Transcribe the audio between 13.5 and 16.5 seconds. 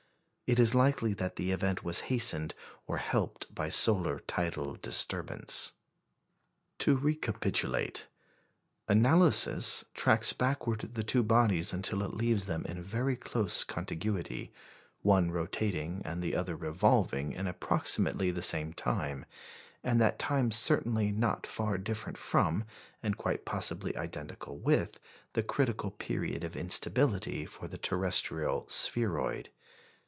contiguity, one rotating and the